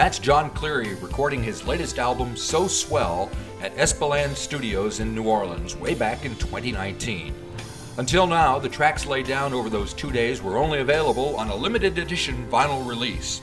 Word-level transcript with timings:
That's 0.00 0.18
Jon 0.18 0.48
Cleary 0.52 0.94
recording 0.94 1.42
his 1.42 1.66
latest 1.66 1.98
album, 1.98 2.34
So 2.34 2.66
Swell, 2.66 3.30
at 3.60 3.76
Esplanade 3.76 4.34
Studios 4.34 4.98
in 4.98 5.14
New 5.14 5.24
Orleans 5.24 5.76
way 5.76 5.92
back 5.92 6.24
in 6.24 6.34
2019. 6.36 7.34
Until 7.98 8.26
now, 8.26 8.58
the 8.58 8.66
tracks 8.66 9.04
laid 9.04 9.26
down 9.26 9.52
over 9.52 9.68
those 9.68 9.92
two 9.92 10.10
days 10.10 10.40
were 10.40 10.56
only 10.56 10.80
available 10.80 11.36
on 11.36 11.50
a 11.50 11.54
limited 11.54 11.98
edition 11.98 12.48
vinyl 12.50 12.88
release. 12.88 13.42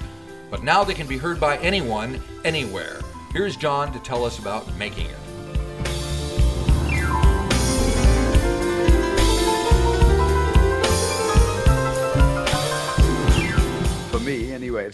But 0.49 0.63
now 0.63 0.83
they 0.83 0.95
can 0.95 1.05
be 1.05 1.19
heard 1.19 1.39
by 1.39 1.57
anyone, 1.57 2.19
anywhere. 2.43 3.01
Here's 3.33 3.55
Jon 3.55 3.93
to 3.93 3.99
tell 3.99 4.25
us 4.25 4.39
about 4.39 4.75
making 4.77 5.05
it. 5.05 5.26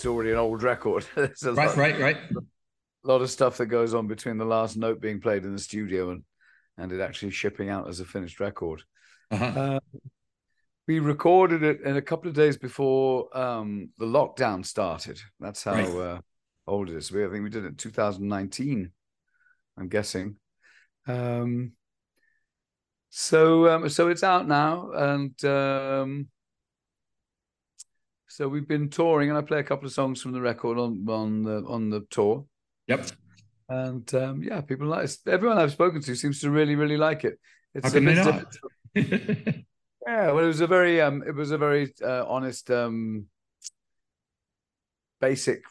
It's 0.03 0.09
already 0.09 0.31
an 0.31 0.37
old 0.37 0.63
record. 0.63 1.05
right, 1.15 1.45
lot, 1.45 1.77
right, 1.77 1.97
right. 1.97 2.17
A 2.17 3.07
lot 3.07 3.21
of 3.21 3.29
stuff 3.29 3.55
that 3.55 3.67
goes 3.67 3.93
on 3.93 4.05
between 4.05 4.37
the 4.37 4.43
last 4.43 4.75
note 4.75 4.99
being 4.99 5.21
played 5.21 5.45
in 5.45 5.53
the 5.53 5.61
studio 5.61 6.11
and 6.11 6.23
and 6.77 6.91
it 6.91 6.99
actually 6.99 7.31
shipping 7.31 7.69
out 7.69 7.87
as 7.87 8.01
a 8.01 8.05
finished 8.05 8.41
record. 8.41 8.83
Uh-huh. 9.31 9.45
Uh, 9.45 9.79
we 10.89 10.99
recorded 10.99 11.63
it 11.63 11.81
in 11.85 11.95
a 11.95 12.01
couple 12.01 12.27
of 12.27 12.35
days 12.35 12.57
before 12.57 13.29
um, 13.37 13.91
the 13.97 14.05
lockdown 14.05 14.65
started. 14.65 15.21
That's 15.39 15.63
how 15.63 15.75
right. 15.75 15.87
uh, 15.87 16.19
old 16.67 16.89
it 16.89 16.97
is. 16.97 17.09
We, 17.09 17.23
I 17.23 17.29
think 17.29 17.43
we 17.43 17.49
did 17.49 17.63
it 17.63 17.67
in 17.67 17.75
2019. 17.75 18.91
I'm 19.77 19.87
guessing. 19.87 20.35
Um, 21.07 21.73
so 23.09 23.69
um, 23.69 23.87
so 23.87 24.09
it's 24.09 24.23
out 24.23 24.49
now, 24.49 24.91
and 24.91 25.45
um, 25.45 26.27
so 28.33 28.47
we've 28.47 28.67
been 28.67 28.89
touring, 28.89 29.29
and 29.29 29.37
I 29.37 29.41
play 29.41 29.59
a 29.59 29.63
couple 29.63 29.85
of 29.85 29.93
songs 29.93 30.19
from 30.19 30.31
the 30.31 30.41
record 30.41 30.79
on 30.79 31.05
on 31.07 31.43
the 31.43 31.63
on 31.67 31.91
the 31.91 32.01
tour. 32.09 32.45
Yep. 32.87 33.05
And 33.69 34.11
um, 34.15 34.41
yeah, 34.41 34.61
people 34.61 34.87
like 34.87 35.07
everyone 35.27 35.59
I've 35.59 35.71
spoken 35.71 36.01
to 36.01 36.15
seems 36.15 36.39
to 36.39 36.49
really 36.49 36.75
really 36.75 36.97
like 36.97 37.25
it. 37.25 37.39
It's 37.75 37.85
How 37.85 37.93
can 37.93 38.05
they 38.05 38.15
not? 38.15 38.45
yeah, 38.95 40.31
well, 40.31 40.39
it 40.39 40.47
was 40.47 40.61
a 40.61 40.67
very 40.67 40.99
um, 40.99 41.23
it 41.27 41.35
was 41.35 41.51
a 41.51 41.59
very 41.59 41.93
uh, 42.03 42.25
honest, 42.27 42.71
um, 42.71 43.27
basic, 45.21 45.61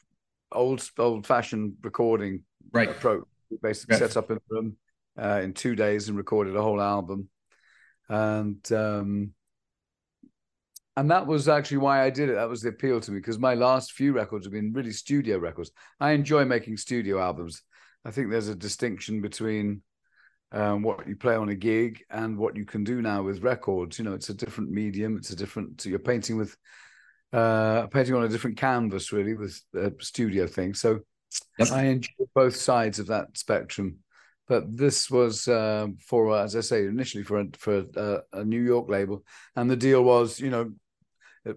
old 0.52 0.88
old 0.98 1.26
fashioned 1.26 1.74
recording 1.82 2.44
right. 2.72 2.88
approach. 2.88 3.24
We 3.50 3.56
basically 3.60 3.94
yes. 3.94 4.12
set 4.12 4.16
up 4.16 4.30
in 4.30 4.36
a 4.36 4.40
room 4.48 4.76
uh, 5.20 5.40
in 5.42 5.52
two 5.52 5.74
days 5.74 6.08
and 6.08 6.16
recorded 6.16 6.54
a 6.54 6.62
whole 6.62 6.80
album, 6.80 7.28
and 8.08 8.72
um, 8.72 9.32
and 10.96 11.10
that 11.10 11.26
was 11.26 11.48
actually 11.48 11.78
why 11.78 12.02
I 12.02 12.10
did 12.10 12.28
it. 12.28 12.34
That 12.34 12.48
was 12.48 12.62
the 12.62 12.68
appeal 12.68 13.00
to 13.00 13.10
me 13.10 13.18
because 13.18 13.38
my 13.38 13.54
last 13.54 13.92
few 13.92 14.12
records 14.12 14.44
have 14.44 14.52
been 14.52 14.72
really 14.72 14.92
studio 14.92 15.38
records. 15.38 15.70
I 16.00 16.12
enjoy 16.12 16.44
making 16.44 16.76
studio 16.76 17.20
albums. 17.20 17.62
I 18.04 18.10
think 18.10 18.30
there's 18.30 18.48
a 18.48 18.54
distinction 18.54 19.20
between 19.20 19.82
um, 20.52 20.82
what 20.82 21.06
you 21.08 21.16
play 21.16 21.34
on 21.34 21.48
a 21.48 21.54
gig 21.54 22.02
and 22.10 22.36
what 22.36 22.56
you 22.56 22.66
can 22.66 22.84
do 22.84 23.00
now 23.00 23.22
with 23.22 23.42
records. 23.42 23.98
You 23.98 24.04
know, 24.04 24.12
it's 24.12 24.28
a 24.28 24.34
different 24.34 24.70
medium. 24.70 25.16
It's 25.16 25.30
a 25.30 25.36
different. 25.36 25.84
You're 25.86 25.98
painting 25.98 26.36
with 26.36 26.56
uh, 27.32 27.86
painting 27.86 28.14
on 28.14 28.24
a 28.24 28.28
different 28.28 28.58
canvas, 28.58 29.12
really, 29.12 29.34
with 29.34 29.60
a 29.74 29.92
studio 30.00 30.46
thing. 30.46 30.74
So 30.74 31.00
yep. 31.58 31.72
I 31.72 31.84
enjoy 31.84 32.24
both 32.34 32.56
sides 32.56 32.98
of 32.98 33.06
that 33.06 33.28
spectrum. 33.38 33.98
But 34.48 34.76
this 34.76 35.10
was 35.10 35.48
uh, 35.48 35.86
for, 36.06 36.36
as 36.36 36.56
I 36.56 36.60
say, 36.60 36.84
initially 36.84 37.24
for 37.24 37.40
a, 37.40 37.46
for 37.56 37.84
a, 37.96 38.18
a 38.32 38.44
New 38.44 38.60
York 38.60 38.90
label, 38.90 39.24
and 39.56 39.70
the 39.70 39.76
deal 39.76 40.02
was, 40.02 40.40
you 40.40 40.50
know, 40.50 40.72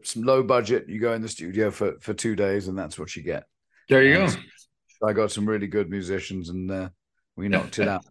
some 0.03 0.23
low 0.23 0.44
budget. 0.44 0.88
You 0.88 1.00
go 1.00 1.14
in 1.14 1.22
the 1.22 1.30
studio 1.30 1.72
for 1.72 1.94
for 2.00 2.14
two 2.14 2.36
days, 2.36 2.67
and 2.67 2.78
that's 2.78 2.97
what 2.97 3.16
you 3.16 3.23
get. 3.23 3.44
There 3.89 4.03
you 4.03 4.19
and 4.19 4.33
go. 4.33 5.08
I 5.08 5.14
got 5.14 5.31
some 5.31 5.47
really 5.47 5.68
good 5.68 5.90
musicians, 5.90 6.50
and 6.50 6.69
uh, 6.72 6.90
we 7.35 7.47
knocked 7.50 7.79
it 7.79 7.88
out. 7.88 8.06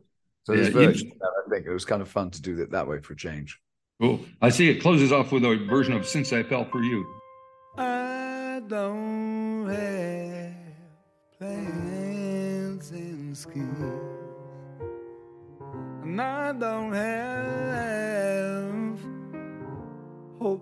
So 0.45 0.53
yeah, 0.53 0.71
version, 0.71 1.11
I 1.23 1.51
think 1.51 1.67
it 1.67 1.73
was 1.73 1.85
kind 1.85 2.03
of 2.03 2.09
fun 2.09 2.31
to 2.31 2.43
do 2.43 2.61
it 2.61 2.71
that 2.73 2.87
way 2.87 3.01
for 3.01 3.15
a 3.15 3.17
change. 3.17 3.59
Cool. 4.01 4.21
I 4.43 4.51
see 4.51 4.69
it 4.69 4.81
closes 4.81 5.13
off 5.13 5.33
with 5.33 5.45
a 5.45 5.57
version 5.57 5.95
of 5.95 6.07
Since 6.07 6.33
I 6.33 6.43
Fell 6.43 6.65
for 6.67 6.83
You. 6.83 7.07
I 7.79 8.61
don't 8.69 9.69
have 9.69 10.55
plans 11.39 12.91
and 12.91 13.37
schemes, 13.37 13.79
and 16.03 16.21
I 16.21 16.53
don't 16.53 16.93
have 16.93 17.94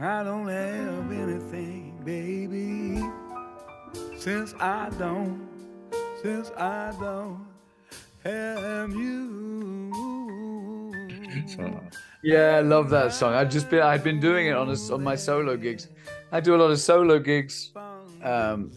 I 0.00 0.24
don't 0.24 0.48
have 0.48 1.12
anything, 1.12 2.00
baby, 2.04 3.00
since 4.18 4.52
I 4.58 4.90
don't, 4.98 5.46
since 6.22 6.50
I 6.56 6.92
don't 6.98 7.46
have 8.24 8.90
you. 8.90 9.22
Yeah, 12.24 12.56
I 12.56 12.60
love 12.62 12.90
that 12.90 13.12
song. 13.12 13.34
I've 13.34 13.50
just 13.50 13.70
been 13.70 13.82
I've 13.82 14.02
been 14.02 14.18
doing 14.18 14.48
it 14.48 14.56
on 14.56 14.70
a, 14.70 14.76
on 14.92 15.04
my 15.04 15.14
solo 15.14 15.56
gigs. 15.56 15.86
I 16.32 16.40
do 16.40 16.56
a 16.56 16.58
lot 16.58 16.72
of 16.72 16.80
solo 16.80 17.20
gigs 17.20 17.70
um, 18.24 18.72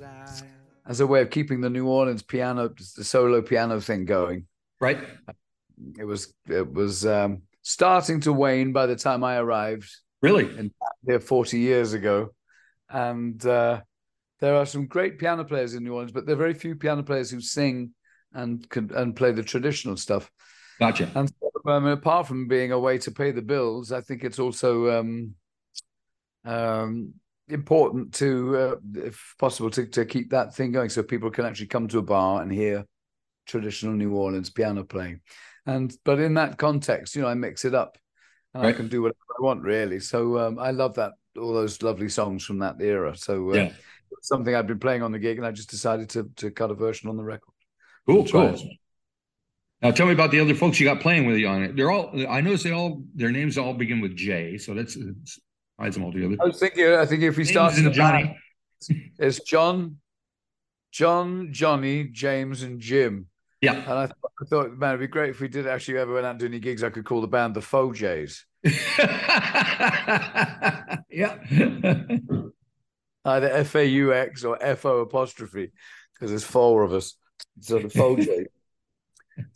as 0.85 0.99
a 0.99 1.07
way 1.07 1.21
of 1.21 1.31
keeping 1.31 1.59
the 1.61 1.69
New 1.69 1.87
Orleans 1.87 2.21
piano, 2.21 2.67
the 2.67 3.03
solo 3.03 3.41
piano 3.41 3.79
thing 3.79 4.05
going. 4.05 4.45
Right. 4.79 4.99
It 5.97 6.05
was 6.05 6.33
it 6.47 6.71
was 6.71 7.05
um, 7.05 7.43
starting 7.61 8.21
to 8.21 8.33
wane 8.33 8.73
by 8.73 8.85
the 8.85 8.95
time 8.95 9.23
I 9.23 9.37
arrived. 9.37 9.89
Really? 10.21 10.45
In, 10.57 10.71
here 11.05 11.19
40 11.19 11.59
years 11.59 11.93
ago. 11.93 12.29
And 12.89 13.43
uh, 13.45 13.81
there 14.39 14.55
are 14.55 14.65
some 14.65 14.87
great 14.87 15.19
piano 15.19 15.43
players 15.43 15.73
in 15.73 15.83
New 15.83 15.93
Orleans, 15.93 16.11
but 16.11 16.25
there 16.25 16.35
are 16.35 16.39
very 16.39 16.53
few 16.53 16.75
piano 16.75 17.03
players 17.03 17.29
who 17.29 17.41
sing 17.41 17.91
and 18.33 18.67
can 18.69 18.91
and 18.93 19.15
play 19.15 19.31
the 19.31 19.43
traditional 19.43 19.97
stuff. 19.97 20.31
Gotcha. 20.79 21.09
And 21.15 21.29
so, 21.29 21.71
um, 21.71 21.85
apart 21.85 22.27
from 22.27 22.47
being 22.47 22.71
a 22.71 22.79
way 22.79 22.97
to 22.99 23.11
pay 23.11 23.31
the 23.31 23.41
bills, 23.41 23.91
I 23.91 24.01
think 24.01 24.23
it's 24.23 24.39
also 24.39 24.99
um, 24.99 25.33
um, 26.45 27.13
important 27.49 28.13
to, 28.15 28.57
uh, 28.57 28.75
if 28.93 29.35
possible, 29.39 29.71
to, 29.71 29.87
to 29.87 30.05
keep 30.05 30.29
that 30.29 30.55
thing 30.55 30.71
going 30.71 30.89
so 30.89 31.01
people 31.01 31.31
can 31.31 31.45
actually 31.45 31.67
come 31.67 31.87
to 31.87 31.97
a 31.97 32.03
bar 32.03 32.41
and 32.41 32.51
hear 32.51 32.85
traditional 33.47 33.95
New 33.95 34.13
Orleans 34.13 34.49
piano 34.49 34.83
playing. 34.83 35.21
And 35.65 35.93
but 36.05 36.19
in 36.19 36.35
that 36.35 36.57
context, 36.57 37.15
you 37.15 37.21
know, 37.21 37.27
I 37.27 37.33
mix 37.33 37.65
it 37.65 37.75
up 37.75 37.97
and 38.53 38.63
right. 38.63 38.73
I 38.73 38.77
can 38.77 38.87
do 38.87 39.01
whatever 39.01 39.17
I 39.37 39.43
want 39.43 39.63
really. 39.63 39.99
So 39.99 40.37
um, 40.39 40.59
I 40.59 40.71
love 40.71 40.95
that 40.95 41.13
all 41.37 41.53
those 41.53 41.81
lovely 41.81 42.09
songs 42.09 42.43
from 42.43 42.59
that 42.59 42.81
era. 42.81 43.15
So 43.15 43.51
uh, 43.51 43.55
yeah. 43.55 43.71
something 44.21 44.55
I've 44.55 44.67
been 44.67 44.79
playing 44.79 45.03
on 45.03 45.11
the 45.11 45.19
gig, 45.19 45.37
and 45.37 45.45
I 45.45 45.51
just 45.51 45.69
decided 45.69 46.09
to 46.11 46.29
to 46.37 46.51
cut 46.51 46.71
a 46.71 46.75
version 46.75 47.09
on 47.09 47.17
the 47.17 47.23
record. 47.23 47.53
Cool, 48.07 48.25
cool. 48.25 48.57
Now 49.81 49.91
tell 49.91 50.07
me 50.07 50.13
about 50.13 50.31
the 50.31 50.39
other 50.39 50.55
folks 50.55 50.79
you 50.79 50.87
got 50.87 51.01
playing 51.01 51.27
with 51.27 51.37
you 51.37 51.47
on 51.47 51.63
it. 51.63 51.75
They're 51.75 51.91
all 51.91 52.11
I 52.27 52.41
noticed 52.41 52.63
they 52.63 52.71
all 52.71 53.03
their 53.13 53.31
names 53.31 53.57
all 53.57 53.73
begin 53.73 54.01
with 54.01 54.15
J, 54.15 54.57
so 54.57 54.73
that's 54.73 54.97
hides 55.79 55.95
them 55.95 56.05
all 56.05 56.11
together. 56.11 56.35
I 56.41 56.45
was 56.45 56.59
thinking 56.59 56.85
I 56.93 57.05
think 57.05 57.23
if 57.23 57.37
we 57.37 57.45
start 57.45 57.77
in 57.77 57.91
Johnny, 57.93 58.35
it's 59.19 59.43
John, 59.43 59.97
John, 60.91 61.49
Johnny, 61.51 62.05
James, 62.05 62.63
and 62.63 62.79
Jim. 62.79 63.27
Yeah. 63.61 63.73
And 63.73 63.89
I, 63.89 64.05
th- 64.05 64.15
I, 64.41 64.45
thought, 64.45 64.77
man, 64.77 64.89
it'd 64.91 64.99
be 65.01 65.07
great 65.07 65.31
if 65.31 65.39
we 65.39 65.47
did 65.47 65.67
actually 65.67 65.97
ever 65.97 66.13
went 66.13 66.25
out 66.25 66.31
and 66.31 66.39
do 66.39 66.45
any 66.45 66.59
gigs. 66.59 66.83
I 66.83 66.89
could 66.89 67.05
call 67.05 67.21
the 67.21 67.27
band 67.27 67.55
the 67.55 67.61
Faux 67.61 67.97
Jays. 67.97 68.45
yeah. 68.63 68.73
Either 73.25 73.49
F 73.49 73.75
A 73.75 73.85
U 73.85 74.13
X 74.13 74.43
or 74.43 74.57
F 74.61 74.85
O 74.85 74.99
apostrophe, 74.99 75.71
because 76.13 76.29
there's 76.29 76.43
four 76.43 76.83
of 76.83 76.93
us. 76.93 77.17
So 77.61 77.79
the 77.79 77.89
Faux 77.89 78.23
Jays. 78.23 78.47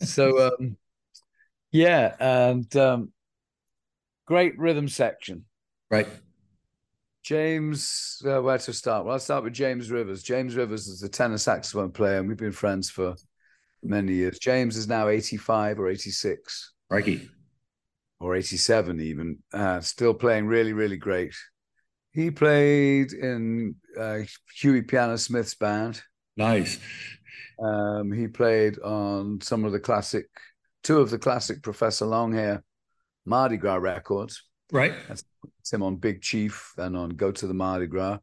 so, 0.00 0.48
um, 0.48 0.76
yeah. 1.70 2.14
And 2.18 2.74
um, 2.76 3.12
great 4.26 4.58
rhythm 4.58 4.88
section. 4.88 5.44
Right. 5.90 6.08
James, 7.22 8.20
uh, 8.26 8.42
where 8.42 8.58
to 8.58 8.72
start? 8.72 9.04
Well, 9.04 9.12
I'll 9.12 9.20
start 9.20 9.44
with 9.44 9.52
James 9.52 9.92
Rivers. 9.92 10.24
James 10.24 10.56
Rivers 10.56 10.88
is 10.88 11.04
a 11.04 11.08
tenor 11.08 11.38
saxophone 11.38 11.92
player, 11.92 12.18
and 12.18 12.26
we've 12.26 12.36
been 12.36 12.50
friends 12.50 12.90
for 12.90 13.14
many 13.82 14.14
years. 14.14 14.38
James 14.38 14.76
is 14.76 14.88
now 14.88 15.08
85 15.08 15.80
or 15.80 15.88
86. 15.88 16.72
Righty. 16.90 17.28
Or 18.20 18.36
87 18.36 19.00
even. 19.00 19.38
Uh, 19.52 19.80
still 19.80 20.14
playing 20.14 20.46
really, 20.46 20.72
really 20.72 20.96
great. 20.96 21.34
He 22.12 22.30
played 22.30 23.12
in 23.12 23.74
uh, 23.98 24.20
Huey 24.60 24.82
Piano 24.82 25.16
Smith's 25.16 25.54
band. 25.54 26.02
Nice. 26.36 26.78
Um, 27.62 28.12
he 28.12 28.28
played 28.28 28.78
on 28.80 29.40
some 29.40 29.64
of 29.64 29.72
the 29.72 29.80
classic, 29.80 30.26
two 30.82 31.00
of 31.00 31.10
the 31.10 31.18
classic 31.18 31.62
Professor 31.62 32.06
Longhair 32.06 32.62
Mardi 33.24 33.56
Gras 33.56 33.76
records. 33.76 34.44
Right. 34.70 34.94
That's 35.08 35.24
him 35.70 35.82
on 35.82 35.96
Big 35.96 36.22
Chief 36.22 36.72
and 36.76 36.96
on 36.96 37.10
Go 37.10 37.30
to 37.32 37.46
the 37.46 37.54
Mardi 37.54 37.86
Gras. 37.86 38.18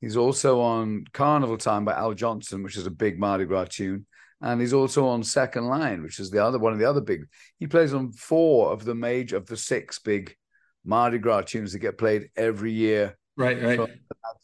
He's 0.00 0.16
also 0.16 0.60
on 0.60 1.04
Carnival 1.12 1.56
Time 1.56 1.84
by 1.84 1.92
Al 1.94 2.14
Johnson, 2.14 2.62
which 2.62 2.76
is 2.76 2.86
a 2.86 2.90
big 2.90 3.18
Mardi 3.18 3.44
Gras 3.44 3.66
tune 3.70 4.06
and 4.44 4.60
he's 4.60 4.72
also 4.72 5.06
on 5.08 5.24
second 5.24 5.66
line, 5.66 6.02
which 6.02 6.20
is 6.20 6.30
the 6.30 6.44
other 6.44 6.58
one 6.60 6.72
of 6.72 6.78
the 6.78 6.88
other 6.88 7.00
big. 7.00 7.24
He 7.58 7.66
plays 7.66 7.92
on 7.94 8.12
four 8.12 8.72
of 8.72 8.84
the 8.84 8.94
major 8.94 9.36
of 9.36 9.46
the 9.46 9.56
six 9.56 9.98
big 9.98 10.36
Mardi 10.84 11.18
Gras 11.18 11.40
tunes 11.42 11.72
that 11.72 11.78
get 11.80 11.98
played 11.98 12.28
every 12.36 12.70
year 12.72 13.16
Right, 13.36 13.60
right. 13.60 13.76
from 13.76 13.88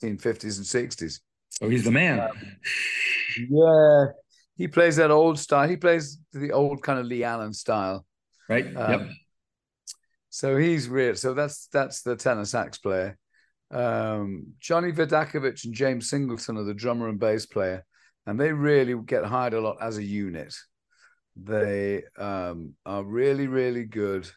the 0.00 0.08
1950s 0.08 0.56
and 0.56 0.90
60s. 0.90 1.20
Oh, 1.62 1.68
he's 1.68 1.84
the 1.84 1.90
man. 1.92 2.28
Yeah, 3.48 4.06
he 4.56 4.66
plays 4.66 4.96
that 4.96 5.10
old 5.10 5.38
style. 5.38 5.68
He 5.68 5.76
plays 5.76 6.18
the 6.32 6.52
old 6.52 6.82
kind 6.82 6.98
of 6.98 7.06
Lee 7.06 7.22
Allen 7.22 7.52
style. 7.52 8.04
right. 8.48 8.66
Um, 8.76 8.90
yep. 8.90 9.08
So 10.30 10.56
he's 10.56 10.88
real. 10.88 11.14
So 11.16 11.34
that's 11.34 11.66
that's 11.72 12.02
the 12.02 12.16
tenor 12.16 12.44
sax 12.44 12.78
player. 12.78 13.18
Um, 13.70 14.54
Johnny 14.60 14.92
Vidacovich 14.92 15.64
and 15.64 15.74
James 15.74 16.08
Singleton 16.08 16.56
are 16.56 16.64
the 16.64 16.74
drummer 16.74 17.08
and 17.08 17.18
bass 17.20 17.46
player, 17.46 17.84
and 18.30 18.38
they 18.38 18.52
really 18.52 18.94
get 19.06 19.24
hired 19.24 19.54
a 19.54 19.60
lot 19.60 19.78
as 19.80 19.98
a 19.98 20.04
unit. 20.04 20.54
They 21.34 22.04
um, 22.16 22.74
are 22.86 23.02
really, 23.02 23.48
really 23.48 23.82
good 23.82 24.30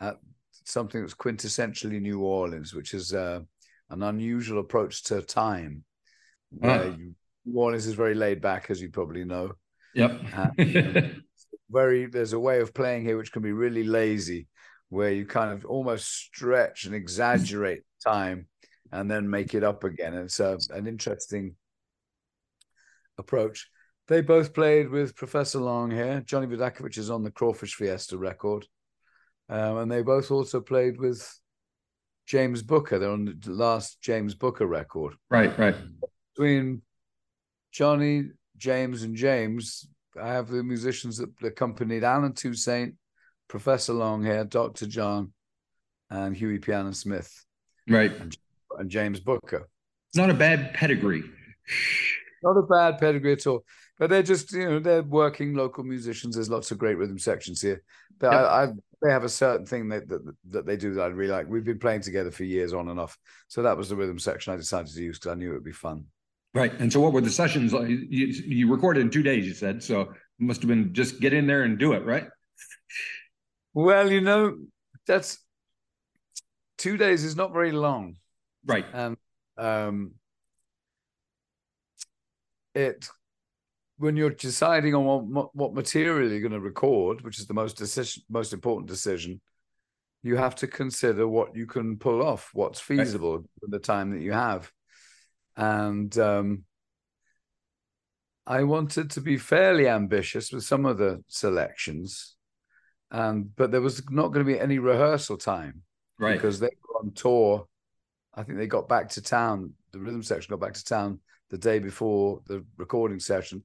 at 0.00 0.16
something 0.64 1.02
that's 1.02 1.12
quintessentially 1.12 2.00
New 2.00 2.20
Orleans, 2.20 2.72
which 2.72 2.94
is 2.94 3.12
uh, 3.12 3.40
an 3.90 4.02
unusual 4.02 4.58
approach 4.58 5.02
to 5.04 5.20
time. 5.20 5.84
Where 6.48 6.84
Ah. 6.84 6.96
you, 6.96 7.14
New 7.44 7.60
Orleans 7.60 7.86
is 7.86 7.92
very 7.92 8.14
laid 8.14 8.40
back, 8.40 8.70
as 8.70 8.80
you 8.80 8.88
probably 8.88 9.26
know. 9.26 9.52
Yep. 9.92 10.12
very 11.70 12.06
there's 12.06 12.32
a 12.32 12.40
way 12.40 12.60
of 12.60 12.72
playing 12.72 13.04
here 13.04 13.18
which 13.18 13.32
can 13.32 13.42
be 13.42 13.52
really 13.52 13.84
lazy 13.84 14.46
where 14.88 15.10
you 15.10 15.26
kind 15.26 15.52
of 15.52 15.66
almost 15.66 16.06
stretch 16.06 16.86
and 16.86 16.94
exaggerate 16.94 17.82
time 18.02 18.46
and 18.92 19.10
then 19.10 19.28
make 19.28 19.52
it 19.52 19.64
up 19.64 19.84
again 19.84 20.14
and 20.14 20.24
it's 20.24 20.40
a, 20.40 20.56
an 20.70 20.86
interesting 20.86 21.56
approach 23.18 23.68
they 24.08 24.20
both 24.20 24.54
played 24.54 24.88
with 24.88 25.16
professor 25.16 25.58
longhair 25.58 26.24
johnny 26.24 26.46
vidacovich 26.46 26.98
is 26.98 27.10
on 27.10 27.22
the 27.22 27.30
crawfish 27.30 27.74
fiesta 27.74 28.16
record 28.16 28.66
um, 29.48 29.78
and 29.78 29.90
they 29.90 30.02
both 30.02 30.30
also 30.30 30.60
played 30.60 30.98
with 30.98 31.40
james 32.26 32.62
booker 32.62 32.98
they're 32.98 33.10
on 33.10 33.24
the 33.40 33.52
last 33.52 34.00
james 34.00 34.34
booker 34.34 34.66
record 34.66 35.14
right, 35.30 35.56
right. 35.58 35.76
between 36.34 36.82
Johnny, 37.76 38.30
James, 38.56 39.02
and 39.02 39.14
James, 39.14 39.86
I 40.18 40.28
have 40.28 40.48
the 40.48 40.62
musicians 40.62 41.18
that 41.18 41.28
accompanied 41.42 42.04
Allen 42.04 42.32
Toussaint, 42.32 42.94
Professor 43.48 43.92
Longhair, 43.92 44.48
Dr. 44.48 44.86
John, 44.86 45.34
and 46.08 46.34
Huey 46.34 46.58
Piano 46.58 46.92
Smith, 46.92 47.44
Right. 47.86 48.12
and 48.78 48.88
James 48.88 49.20
Booker. 49.20 49.68
Not 50.14 50.30
a 50.30 50.34
bad 50.34 50.72
pedigree. 50.72 51.22
Not 52.46 52.56
a 52.56 52.62
bad 52.62 52.98
pedigree 52.98 53.32
at 53.32 53.46
all, 53.46 53.64
but 53.98 54.08
they're 54.10 54.22
just, 54.22 54.52
you 54.52 54.68
know, 54.68 54.78
they're 54.78 55.02
working 55.02 55.54
local 55.54 55.84
musicians. 55.84 56.36
There's 56.36 56.48
lots 56.50 56.70
of 56.70 56.78
great 56.78 56.96
rhythm 56.96 57.18
sections 57.18 57.60
here. 57.60 57.82
But 58.18 58.32
Yep. 58.32 58.40
I, 58.40 58.62
I, 58.64 58.68
they 59.02 59.10
have 59.10 59.24
a 59.24 59.28
certain 59.28 59.66
thing 59.66 59.88
that, 59.88 60.08
that 60.08 60.22
that 60.50 60.66
they 60.66 60.76
do 60.76 60.94
that 60.94 61.02
I 61.02 61.06
really 61.08 61.32
like. 61.32 61.48
We've 61.48 61.64
been 61.64 61.78
playing 61.78 62.00
together 62.02 62.30
for 62.30 62.44
years 62.44 62.72
on 62.72 62.88
and 62.88 62.98
off. 62.98 63.18
So 63.48 63.62
that 63.62 63.76
was 63.76 63.88
the 63.90 63.96
rhythm 63.96 64.18
section 64.18 64.52
I 64.54 64.56
decided 64.56 64.92
to 64.94 65.02
use 65.02 65.18
because 65.18 65.32
I 65.32 65.34
knew 65.34 65.50
it 65.50 65.54
would 65.54 65.64
be 65.64 65.72
fun. 65.72 66.04
Right. 66.54 66.72
And 66.80 66.90
so, 66.90 67.00
what 67.00 67.12
were 67.12 67.20
the 67.20 67.30
sessions 67.30 67.74
like? 67.74 67.88
You, 67.88 67.98
you 68.08 68.70
recorded 68.70 69.00
in 69.00 69.10
two 69.10 69.22
days, 69.22 69.44
you 69.46 69.52
said. 69.52 69.82
So, 69.82 70.00
it 70.00 70.10
must 70.38 70.62
have 70.62 70.68
been 70.68 70.94
just 70.94 71.20
get 71.20 71.34
in 71.34 71.46
there 71.46 71.64
and 71.64 71.78
do 71.78 71.92
it, 71.92 72.06
right? 72.06 72.28
Well, 73.74 74.10
you 74.10 74.22
know, 74.22 74.56
that's 75.06 75.38
two 76.78 76.96
days 76.96 77.24
is 77.24 77.36
not 77.36 77.52
very 77.52 77.72
long. 77.72 78.16
Right. 78.64 78.86
and 78.92 79.16
um 79.58 80.12
it 82.76 83.08
when 83.98 84.16
you're 84.16 84.30
deciding 84.30 84.94
on 84.94 85.32
what 85.32 85.54
what 85.56 85.74
material 85.74 86.30
you're 86.30 86.40
going 86.40 86.52
to 86.52 86.60
record 86.60 87.22
which 87.22 87.38
is 87.38 87.46
the 87.46 87.54
most 87.54 87.76
decision 87.76 88.22
most 88.28 88.52
important 88.52 88.86
decision 88.88 89.40
you 90.22 90.36
have 90.36 90.54
to 90.54 90.66
consider 90.66 91.26
what 91.26 91.56
you 91.56 91.66
can 91.66 91.96
pull 91.96 92.22
off 92.22 92.50
what's 92.52 92.80
feasible 92.80 93.42
for 93.60 93.66
the 93.68 93.78
time 93.78 94.10
that 94.10 94.20
you 94.20 94.32
have 94.32 94.70
and 95.56 96.18
um 96.18 96.62
i 98.46 98.62
wanted 98.62 99.10
to 99.10 99.20
be 99.20 99.36
fairly 99.38 99.88
ambitious 99.88 100.52
with 100.52 100.62
some 100.64 100.84
of 100.84 100.98
the 100.98 101.22
selections 101.28 102.36
and 103.10 103.56
but 103.56 103.70
there 103.70 103.80
was 103.80 104.02
not 104.10 104.28
going 104.32 104.44
to 104.44 104.52
be 104.52 104.60
any 104.60 104.78
rehearsal 104.78 105.36
time 105.38 105.82
Right. 106.18 106.34
because 106.34 106.58
they 106.58 106.70
were 106.82 107.00
on 107.00 107.12
tour. 107.12 107.66
I 108.32 108.42
think 108.42 108.56
they 108.56 108.66
got 108.66 108.88
back 108.88 109.10
to 109.10 109.20
town. 109.22 109.74
The 109.92 109.98
rhythm 109.98 110.22
section 110.22 110.50
got 110.50 110.60
back 110.66 110.72
to 110.72 110.82
town 110.84 111.20
the 111.50 111.58
day 111.58 111.78
before 111.78 112.40
the 112.46 112.64
recording 112.76 113.20
session, 113.20 113.62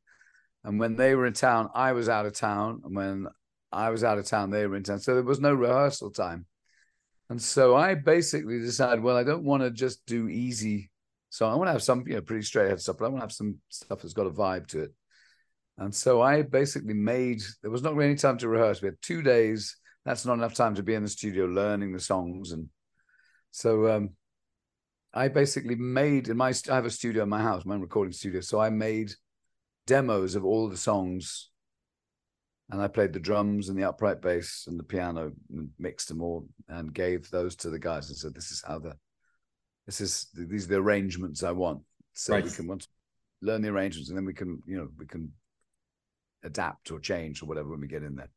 and 0.63 0.80
when 0.80 0.95
they 0.95 1.16
were 1.16 1.25
in 1.25 1.33
town, 1.33 1.69
I 1.74 1.94
was 1.94 2.10
out 2.10 2.25
of 2.25 2.33
town, 2.33 2.81
and 2.83 2.95
when 2.95 3.28
I 3.72 3.89
was 3.89 4.04
out 4.04 4.18
of 4.18 4.25
town, 4.25 4.50
they 4.50 4.68
were 4.68 4.75
in 4.75 4.83
town. 4.83 5.00
So 5.00 5.16
there 5.16 5.24
was 5.24 5.39
no 5.39 5.54
rehearsal 5.54 6.12
time, 6.12 6.45
and 7.30 7.42
so 7.42 7.75
I 7.75 7.95
basically 7.95 8.60
decided, 8.60 9.04
well, 9.04 9.18
I 9.18 9.24
don't 9.24 9.44
want 9.44 9.63
to 9.63 9.72
just 9.72 10.06
do 10.06 10.28
easy. 10.28 10.92
So 11.30 11.48
I 11.48 11.56
want 11.56 11.69
to 11.69 11.74
have 11.74 11.83
some, 11.83 12.04
you 12.06 12.16
know, 12.16 12.22
pretty 12.22 12.44
straight 12.44 12.66
ahead 12.66 12.81
stuff, 12.81 12.98
but 13.00 13.06
I 13.06 13.07
want 13.07 13.22
to 13.22 13.25
have 13.25 13.31
some 13.31 13.60
stuff 13.69 14.01
that's 14.01 14.13
got 14.13 14.27
a 14.27 14.31
vibe 14.31 14.68
to 14.68 14.81
it. 14.84 14.94
And 15.77 15.95
so 15.95 16.22
I 16.22 16.42
basically 16.42 16.94
made. 16.94 17.42
There 17.62 17.72
was 17.72 17.81
not 17.81 17.95
really 17.95 18.10
any 18.10 18.18
time 18.18 18.38
to 18.39 18.50
rehearse. 18.50 18.81
We 18.81 18.88
had 18.88 19.01
two 19.01 19.22
days 19.22 19.77
that's 20.06 20.25
not 20.25 20.34
enough 20.34 20.54
time 20.54 20.75
to 20.75 20.84
be 20.84 20.94
in 20.94 21.04
the 21.04 21.10
studio 21.10 21.45
learning 21.45 21.94
the 21.94 22.00
songs 22.00 22.51
and 22.51 22.68
so 23.51 23.88
um 23.88 24.10
i 25.13 25.28
basically 25.28 25.75
made 25.75 26.28
in 26.30 26.38
my 26.38 26.54
i 26.69 26.75
have 26.75 26.86
a 26.86 26.92
studio 26.92 27.24
in 27.24 27.30
my 27.30 27.42
house 27.42 27.66
my 27.66 27.75
own 27.75 27.81
recording 27.81 28.13
studio 28.13 28.42
so 28.42 28.60
i 28.60 28.69
made 28.69 29.12
demos 29.88 30.36
of 30.36 30.46
all 30.46 30.69
the 30.69 30.78
songs 30.78 31.50
and 32.69 32.81
i 32.81 32.88
played 32.88 33.13
the 33.13 33.19
drums 33.19 33.69
and 33.69 33.78
the 33.78 33.88
upright 33.88 34.22
bass 34.22 34.66
and 34.68 34.80
the 34.80 34.84
piano 34.84 35.31
and 35.52 35.69
mixed 35.80 36.08
them 36.08 36.22
all 36.22 36.48
and 36.69 36.94
gave 36.94 37.30
those 37.30 37.56
to 37.56 37.69
the 37.69 37.80
guys 37.80 38.10
and 38.10 38.18
said 38.18 38.34
this 38.34 38.52
is 38.52 38.63
how 38.66 38.80
the 38.80 38.96
this 39.86 40.02
is 40.02 40.28
these 40.34 40.66
are 40.66 40.69
the 40.69 40.75
arrangements 40.75 41.44
i 41.44 41.52
want 41.52 41.81
so 42.13 42.40
we 42.40 42.50
can 42.50 42.68
once 42.68 42.88
learn 43.42 43.62
the 43.62 43.69
arrangements 43.69 44.10
and 44.10 44.18
then 44.18 44.25
we 44.25 44.34
can 44.34 44.62
you 44.66 44.78
know 44.78 44.88
we 44.98 45.06
can 45.06 45.31
adapt 46.44 46.92
or 46.92 47.00
change 47.00 47.42
or 47.42 47.46
whatever 47.46 47.69
when 47.69 47.81
we 47.81 47.88
get 47.88 48.04
in 48.04 48.16
there 48.16 48.30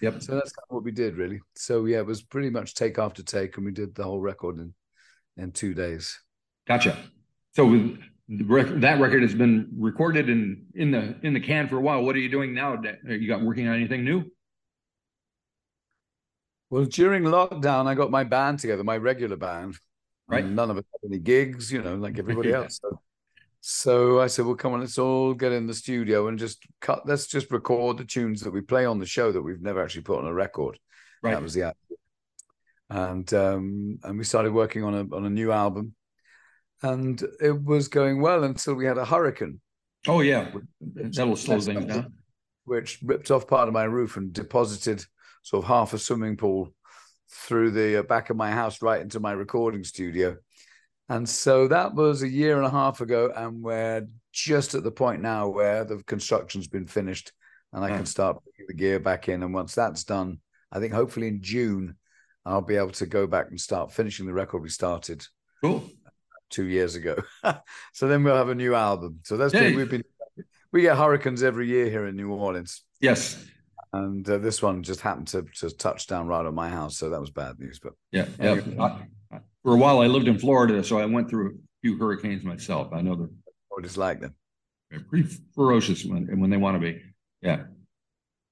Yep. 0.00 0.22
so 0.22 0.34
that's 0.34 0.52
kind 0.52 0.66
of 0.68 0.74
what 0.74 0.84
we 0.84 0.92
did, 0.92 1.16
really. 1.16 1.40
So 1.54 1.86
yeah, 1.86 1.98
it 1.98 2.06
was 2.06 2.22
pretty 2.22 2.50
much 2.50 2.74
take 2.74 2.98
after 2.98 3.22
take, 3.22 3.56
and 3.56 3.64
we 3.64 3.72
did 3.72 3.94
the 3.94 4.04
whole 4.04 4.20
record 4.20 4.58
in 4.58 4.74
in 5.36 5.52
two 5.52 5.74
days. 5.74 6.18
Gotcha. 6.66 6.96
So, 7.54 7.66
with 7.66 7.98
the 8.28 8.44
rec- 8.44 8.80
that 8.80 9.00
record 9.00 9.22
has 9.22 9.34
been 9.34 9.68
recorded 9.78 10.28
and 10.30 10.64
in 10.74 10.90
the 10.90 11.16
in 11.22 11.34
the 11.34 11.40
can 11.40 11.68
for 11.68 11.76
a 11.76 11.80
while. 11.80 12.02
What 12.02 12.16
are 12.16 12.20
you 12.20 12.30
doing 12.30 12.54
now? 12.54 12.74
Are 12.74 13.14
you 13.14 13.28
got 13.28 13.42
working 13.42 13.68
on 13.68 13.74
anything 13.74 14.04
new? 14.04 14.24
Well, 16.70 16.84
during 16.86 17.24
lockdown, 17.24 17.86
I 17.86 17.94
got 17.94 18.10
my 18.10 18.24
band 18.24 18.60
together, 18.60 18.82
my 18.84 18.96
regular 18.96 19.36
band. 19.36 19.76
Right. 20.26 20.44
And 20.44 20.56
none 20.56 20.70
of 20.70 20.78
us 20.78 20.84
had 20.92 21.10
any 21.10 21.18
gigs, 21.18 21.70
you 21.70 21.82
know, 21.82 21.96
like 21.96 22.18
everybody 22.18 22.48
Yeah. 22.50 22.62
else. 22.62 22.80
So, 22.80 23.00
so 23.60 24.20
I 24.20 24.26
said, 24.28 24.46
well, 24.46 24.54
come 24.54 24.72
on, 24.72 24.80
let's 24.80 24.96
all 24.96 25.34
get 25.34 25.52
in 25.52 25.66
the 25.66 25.74
studio 25.74 26.28
and 26.28 26.38
just 26.38 26.62
cut. 26.80 27.06
Let's 27.06 27.26
just 27.26 27.50
record 27.50 27.98
the 27.98 28.04
tunes 28.04 28.40
that 28.40 28.50
we 28.52 28.62
play 28.62 28.86
on 28.86 28.98
the 28.98 29.04
show 29.06 29.30
that 29.32 29.42
we've 29.42 29.60
never 29.60 29.82
actually 29.82 30.02
put 30.02 30.18
on 30.20 30.24
a 30.26 30.32
record. 30.32 30.78
Right. 31.22 31.32
That 31.32 31.42
was 31.42 31.52
the 31.52 31.64
idea. 31.64 31.74
And 32.92 33.32
um, 33.32 33.98
and 34.04 34.18
we 34.18 34.24
started 34.24 34.52
working 34.52 34.84
on 34.84 34.94
a 34.94 35.16
on 35.16 35.24
a 35.24 35.30
new 35.30 35.50
album, 35.50 35.94
and 36.82 37.22
it 37.40 37.62
was 37.64 37.88
going 37.88 38.20
well 38.20 38.44
until 38.44 38.74
we 38.74 38.84
had 38.84 38.98
a 38.98 39.04
hurricane. 39.04 39.60
oh 40.08 40.20
yeah, 40.20 40.50
that'll 40.80 41.36
slow 41.36 41.58
things 41.58 41.86
down. 41.86 42.12
which 42.64 42.98
ripped 43.02 43.30
off 43.30 43.46
part 43.46 43.68
of 43.68 43.72
my 43.74 43.84
roof 43.84 44.16
and 44.18 44.32
deposited 44.34 45.02
sort 45.42 45.64
of 45.64 45.68
half 45.68 45.94
a 45.94 45.98
swimming 45.98 46.36
pool 46.36 46.74
through 47.30 47.70
the 47.70 48.00
uh, 48.00 48.02
back 48.02 48.28
of 48.28 48.36
my 48.36 48.50
house 48.50 48.82
right 48.82 49.00
into 49.00 49.20
my 49.20 49.32
recording 49.32 49.84
studio. 49.84 50.36
And 51.08 51.26
so 51.26 51.68
that 51.68 51.94
was 51.94 52.22
a 52.22 52.28
year 52.28 52.58
and 52.58 52.66
a 52.66 52.70
half 52.70 53.00
ago, 53.00 53.32
and 53.34 53.62
we're 53.62 54.06
just 54.32 54.74
at 54.74 54.84
the 54.84 54.92
point 54.92 55.22
now 55.22 55.48
where 55.48 55.84
the 55.84 56.02
construction's 56.04 56.68
been 56.68 56.86
finished, 56.86 57.32
and 57.72 57.82
I 57.82 57.88
Yeah. 57.88 57.96
can 57.96 58.06
start 58.06 58.36
putting 58.44 58.66
the 58.68 58.74
gear 58.74 59.00
back 59.00 59.30
in. 59.30 59.42
And 59.42 59.54
once 59.54 59.74
that's 59.74 60.04
done, 60.04 60.40
I 60.70 60.78
think 60.78 60.92
hopefully 60.92 61.28
in 61.28 61.40
June, 61.42 61.96
I'll 62.44 62.60
be 62.60 62.76
able 62.76 62.90
to 62.90 63.06
go 63.06 63.26
back 63.26 63.48
and 63.50 63.60
start 63.60 63.92
finishing 63.92 64.26
the 64.26 64.32
record 64.32 64.62
we 64.62 64.68
started 64.68 65.24
Cool. 65.62 65.88
two 66.50 66.64
years 66.66 66.94
ago. 66.96 67.16
so 67.92 68.08
then 68.08 68.24
we'll 68.24 68.36
have 68.36 68.48
a 68.48 68.54
new 68.54 68.74
album. 68.74 69.20
So 69.24 69.36
that's 69.36 69.52
been, 69.52 69.76
we've 69.76 69.90
been 69.90 70.04
we 70.72 70.82
get 70.82 70.96
hurricanes 70.96 71.42
every 71.42 71.68
year 71.68 71.88
here 71.90 72.06
in 72.06 72.16
New 72.16 72.30
Orleans, 72.32 72.82
Yes. 73.00 73.44
and 73.92 74.28
uh, 74.28 74.38
this 74.38 74.62
one 74.62 74.82
just 74.82 75.00
happened 75.02 75.28
to 75.28 75.42
to 75.60 75.70
touch 75.70 76.06
down 76.06 76.26
right 76.26 76.44
on 76.46 76.54
my 76.54 76.70
house, 76.70 76.96
so 76.96 77.10
that 77.10 77.20
was 77.20 77.30
bad 77.30 77.58
news. 77.58 77.78
But 77.78 77.92
Yeah. 78.10 78.26
Yeah. 78.40 78.60
I- 78.80 78.84
I- 79.36 79.40
for 79.62 79.74
a 79.74 79.76
while, 79.76 80.00
I 80.00 80.06
lived 80.08 80.26
in 80.26 80.38
Florida, 80.40 80.82
so 80.82 80.98
I 80.98 81.04
went 81.06 81.30
through 81.30 81.50
a 81.50 81.52
few 81.82 81.96
hurricanes 81.96 82.42
myself. 82.42 82.92
I 82.92 83.00
know 83.00 83.14
they're 83.14 83.28
what 83.68 83.84
it's 83.84 83.96
like 83.96 84.20
them. 84.20 84.34
They're 84.90 85.00
pretty 85.00 85.28
ferocious 85.54 86.04
when 86.04 86.40
when 86.40 86.50
they 86.50 86.56
want 86.56 86.74
to 86.74 86.80
be. 86.80 87.00
Yeah. 87.42 87.64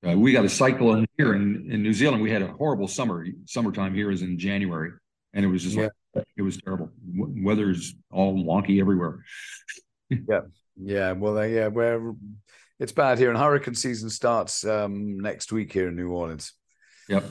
Uh, 0.07 0.17
we 0.17 0.33
got 0.33 0.45
a 0.45 0.49
cyclone 0.49 1.07
here 1.19 1.35
in, 1.35 1.69
in 1.71 1.83
New 1.83 1.93
Zealand. 1.93 2.23
We 2.23 2.31
had 2.31 2.43
a 2.43 2.53
horrible 2.53 2.89
summer. 2.89 3.27
Summertime 3.45 3.95
here 3.95 4.11
is 4.11 4.23
in 4.23 4.39
January, 4.39 4.93
and 5.35 5.45
it 5.45 5.49
was 5.49 5.63
just 5.63 5.77
like 5.77 5.91
it 6.37 6.43
was 6.43 6.57
terrible. 6.57 6.91
W- 7.17 7.45
weather's 7.45 7.95
all 8.11 8.35
wonky 8.35 8.81
everywhere. 8.81 9.25
Yeah, 10.29 10.41
yeah. 10.77 11.13
well, 11.13 11.39
uh, 11.39 11.43
yeah, 11.43 11.69
where 11.69 12.13
it's 12.81 12.91
bad 12.91 13.19
here, 13.19 13.31
and 13.31 13.39
hurricane 13.39 13.77
season 13.77 14.11
starts 14.11 14.65
um, 14.65 15.21
next 15.21 15.53
week 15.53 15.73
here 15.73 15.87
in 15.87 15.95
New 15.95 16.11
Orleans. 16.11 16.53
Yep. 17.09 17.31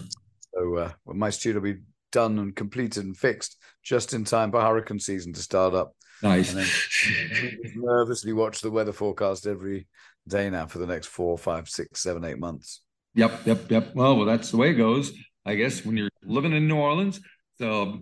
So 0.54 0.76
uh, 0.78 0.92
well, 1.04 1.18
my 1.18 1.30
studio 1.30 1.60
will 1.60 1.74
be 1.74 1.82
done 2.14 2.40
and 2.40 2.56
completed 2.56 3.04
and 3.04 3.18
fixed 3.18 3.58
just 3.84 4.14
in 4.14 4.24
time 4.24 4.52
for 4.52 4.62
hurricane 4.62 5.00
season 5.00 5.34
to 5.34 5.42
start 5.42 5.74
up. 5.74 5.94
Nice. 6.22 6.54
Nervously 7.76 8.34
watch 8.34 8.62
the 8.62 8.72
weather 8.72 8.92
forecast 8.92 9.48
every 9.48 9.88
day 10.28 10.50
now 10.50 10.68
for 10.68 10.80
the 10.80 10.88
next 10.88 11.08
four, 11.08 11.38
five, 11.38 11.70
six, 11.70 12.02
seven, 12.02 12.26
eight 12.26 12.40
months. 12.40 12.82
Yep, 13.16 13.46
yep, 13.46 13.72
yep. 13.72 13.96
Well, 13.96 14.18
well, 14.18 14.26
that's 14.26 14.52
the 14.52 14.58
way 14.58 14.72
it 14.72 14.76
goes, 14.76 15.12
I 15.46 15.56
guess, 15.56 15.84
when 15.86 15.98
you're 15.98 16.10
living 16.24 16.54
in 16.54 16.68
New 16.68 16.78
Orleans. 16.78 17.20
So 17.58 18.00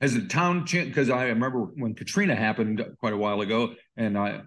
has 0.00 0.14
the 0.14 0.26
town 0.26 0.66
changed? 0.66 0.90
Because 0.90 1.10
I 1.10 1.24
remember 1.26 1.60
when 1.60 1.94
Katrina 1.94 2.34
happened 2.34 2.84
quite 2.98 3.12
a 3.12 3.16
while 3.16 3.40
ago, 3.40 3.74
and 3.96 4.18
I 4.18 4.42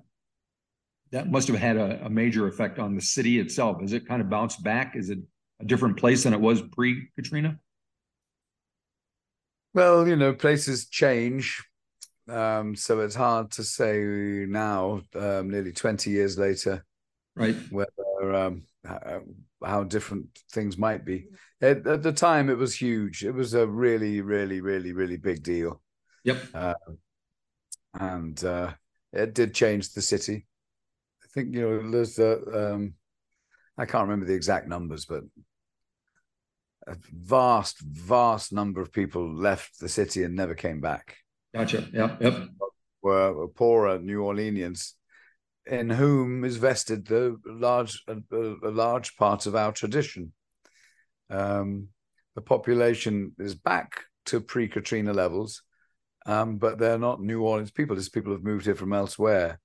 that 1.11 1.29
must 1.29 1.47
have 1.47 1.57
had 1.57 1.77
a, 1.77 2.05
a 2.05 2.09
major 2.09 2.47
effect 2.47 2.79
on 2.79 2.95
the 2.95 3.01
city 3.01 3.39
itself. 3.39 3.81
Has 3.81 3.93
it 3.93 4.07
kind 4.07 4.21
of 4.21 4.29
bounced 4.29 4.63
back? 4.63 4.95
Is 4.95 5.09
it 5.09 5.19
a 5.59 5.65
different 5.65 5.97
place 5.97 6.23
than 6.23 6.33
it 6.33 6.41
was 6.41 6.61
pre-Katrina? 6.61 7.59
Well, 9.75 10.07
you 10.07 10.15
know, 10.15 10.33
places 10.33 10.87
change. 10.87 11.63
Um, 12.27 12.75
so 12.75 13.01
it's 13.01 13.15
hard 13.15 13.51
to 13.51 13.63
say 13.63 13.99
now, 14.47 15.01
um, 15.15 15.49
nearly 15.49 15.71
20 15.71 16.09
years 16.09 16.37
later, 16.37 16.85
right? 17.35 17.55
Whether 17.69 18.33
um, 18.33 18.63
how, 18.85 19.21
how, 19.63 19.83
different 19.83 20.27
things 20.51 20.77
might 20.77 21.03
be. 21.03 21.27
At, 21.61 21.85
at, 21.85 22.03
the 22.03 22.13
time, 22.13 22.49
it 22.49 22.57
was 22.57 22.75
huge. 22.75 23.25
It 23.25 23.33
was 23.33 23.53
a 23.53 23.67
really, 23.67 24.21
really, 24.21 24.61
really, 24.61 24.93
really 24.93 25.17
big 25.17 25.43
deal. 25.43 25.81
Yep. 26.23 26.37
Uh, 26.53 26.73
and 27.99 28.43
uh, 28.43 28.71
it 29.11 29.33
did 29.33 29.53
change 29.53 29.91
the 29.91 30.01
city. 30.01 30.45
I 31.23 31.27
think 31.33 31.53
you 31.53 31.61
know 31.61 31.91
there's 31.91 32.15
the 32.15 32.73
um, 32.73 32.93
I 33.77 33.85
can't 33.85 34.03
remember 34.03 34.25
the 34.25 34.33
exact 34.33 34.67
numbers, 34.67 35.05
but 35.05 35.23
a 36.87 36.95
vast, 37.11 37.79
vast 37.81 38.51
number 38.51 38.81
of 38.81 38.91
people 38.91 39.33
left 39.33 39.79
the 39.79 39.89
city 39.89 40.23
and 40.23 40.35
never 40.35 40.55
came 40.55 40.81
back. 40.81 41.17
Gotcha. 41.53 41.87
Yep. 41.93 42.21
Yep. 42.21 42.49
Were 43.01 43.47
poorer 43.49 43.99
New 43.99 44.21
Orleanians, 44.21 44.93
in 45.65 45.89
whom 45.89 46.45
is 46.45 46.55
vested 46.57 47.05
the 47.05 47.37
large 47.45 48.01
a, 48.07 48.15
a 48.31 48.71
large 48.71 49.17
part 49.17 49.45
of 49.45 49.55
our 49.55 49.71
tradition. 49.71 50.31
Um, 51.29 51.89
the 52.35 52.41
population 52.41 53.33
is 53.39 53.55
back 53.55 54.05
to 54.27 54.39
pre-Katrina 54.39 55.13
levels, 55.13 55.63
um, 56.25 56.57
but 56.57 56.79
they're 56.79 56.97
not 56.97 57.21
New 57.21 57.41
Orleans 57.43 57.71
people. 57.71 57.95
These 57.95 58.09
people 58.09 58.31
have 58.31 58.43
moved 58.43 58.65
here 58.65 58.75
from 58.75 58.93
elsewhere, 58.93 59.59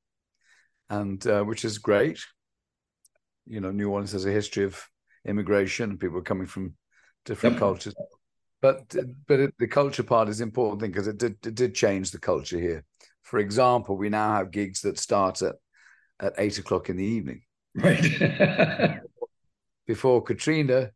and 0.91 1.25
uh, 1.27 1.45
which 1.45 1.65
is 1.65 1.79
great. 1.79 2.19
You 3.47 3.61
know, 3.61 3.71
New 3.71 3.89
Orleans 3.89 4.13
has 4.13 4.27
a 4.27 4.31
history 4.31 4.65
of 4.65 4.85
immigration, 5.25 5.91
and 5.91 6.01
people 6.01 6.19
are 6.19 6.23
coming 6.23 6.47
from 6.47 6.75
different 7.25 7.55
yep. 7.55 7.61
cultures. 7.61 7.95
But 8.61 8.95
but 9.27 9.41
it, 9.41 9.55
the 9.59 9.69
culture 9.69 10.03
part 10.03 10.29
is 10.29 10.41
important 10.41 10.81
thing 10.81 10.91
because 10.91 11.07
it 11.07 11.19
did 11.19 11.37
it 11.47 11.55
did 11.55 11.75
change 11.75 12.11
the 12.11 12.19
culture 12.19 12.59
here. 12.59 12.85
For 13.23 13.39
example, 13.39 13.97
we 13.97 14.09
now 14.09 14.35
have 14.35 14.51
gigs 14.51 14.81
that 14.83 14.99
start 14.99 15.43
at 15.43 15.57
at 16.21 16.35
eight 16.39 16.59
o'clock 16.59 16.91
in 16.91 16.97
the 16.97 17.05
evening. 17.05 17.43
Right. 17.75 19.01
Before 19.87 20.23
Katrina, 20.23 20.91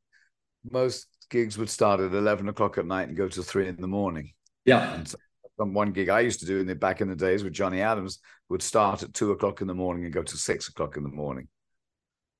most 0.69 1.07
gigs 1.31 1.57
would 1.57 1.71
start 1.71 2.01
at 2.01 2.13
eleven 2.13 2.49
o'clock 2.49 2.79
at 2.79 2.87
night 2.87 3.09
and 3.09 3.17
go 3.17 3.29
till 3.29 3.45
three 3.45 3.69
in 3.69 3.77
the 3.77 3.87
morning. 3.87 4.33
Yeah. 4.65 4.95
And 4.95 5.09
so 5.09 5.19
one 5.57 5.93
gig 5.93 6.09
I 6.09 6.21
used 6.21 6.41
to 6.41 6.47
do 6.47 6.59
in 6.59 6.67
the 6.67 6.75
back 6.75 7.01
in 7.01 7.09
the 7.09 7.17
days 7.17 7.45
with 7.45 7.53
Johnny 7.53 7.83
Adams 7.83 8.19
would 8.49 8.63
start 8.63 9.03
at 9.03 9.15
two 9.15 9.31
o'clock 9.31 9.61
in 9.61 9.69
the 9.69 9.75
morning 9.75 10.05
and 10.05 10.13
go 10.13 10.23
to 10.23 10.37
six 10.37 10.69
o'clock 10.69 10.97
in 10.97 11.05
the 11.05 11.09
morning. 11.09 11.49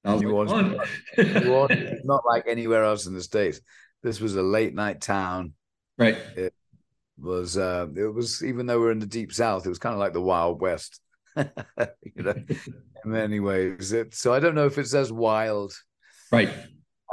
New 0.05 0.33
Orleans, 0.33 0.81
New 1.17 1.53
Orleans 1.53 2.01
not 2.05 2.25
like 2.27 2.45
anywhere 2.49 2.83
else 2.83 3.07
in 3.07 3.15
the 3.15 3.23
states. 3.23 3.61
This 4.03 4.21
was 4.21 4.37
a 4.37 4.43
late 4.43 4.75
night 4.75 5.01
town. 5.01 5.55
Right. 5.99 6.17
It 6.37 6.55
was. 7.19 7.57
Uh, 7.57 7.87
it 7.97 8.13
was 8.13 8.43
even 8.45 8.67
though 8.67 8.81
we're 8.81 8.93
in 8.93 8.99
the 8.99 9.07
deep 9.07 9.33
south, 9.33 9.67
it 9.67 9.71
was 9.71 9.79
kind 9.79 9.95
of 9.95 10.01
like 10.01 10.13
the 10.13 10.21
Wild 10.21 10.61
West. 10.61 11.01
you 11.37 11.45
know, 12.17 12.35
in 12.49 12.75
many 13.05 13.41
ways. 13.41 13.93
It, 13.93 14.15
so 14.15 14.35
I 14.35 14.41
don't 14.41 14.55
know 14.55 14.67
if 14.67 14.79
it's 14.79 14.95
as 14.95 15.13
wild, 15.13 15.73
right, 16.31 16.51